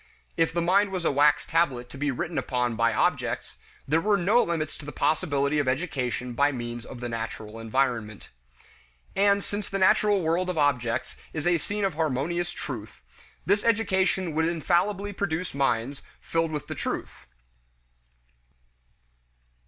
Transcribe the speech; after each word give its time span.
If 0.35 0.51
the 0.51 0.63
mind 0.63 0.91
was 0.91 1.05
a 1.05 1.11
wax 1.11 1.45
tablet 1.45 1.87
to 1.91 1.97
be 1.99 2.09
written 2.09 2.39
upon 2.39 2.75
by 2.75 2.91
objects, 2.91 3.59
there 3.87 4.01
were 4.01 4.17
no 4.17 4.41
limits 4.41 4.75
to 4.79 4.85
the 4.85 4.91
possibility 4.91 5.59
of 5.59 5.67
education 5.67 6.33
by 6.33 6.51
means 6.51 6.87
of 6.87 7.01
the 7.01 7.07
natural 7.07 7.59
environment. 7.59 8.29
And 9.15 9.43
since 9.43 9.69
the 9.69 9.77
natural 9.77 10.23
world 10.23 10.49
of 10.49 10.57
objects 10.57 11.17
is 11.33 11.45
a 11.45 11.59
scene 11.59 11.85
of 11.85 11.93
harmonious 11.93 12.51
"truth," 12.51 13.01
this 13.45 13.63
education 13.63 14.33
would 14.33 14.45
infallibly 14.45 15.13
produce 15.13 15.53
minds 15.53 16.01
filled 16.19 16.49
with 16.49 16.65
the 16.65 16.73
truth. 16.73 17.27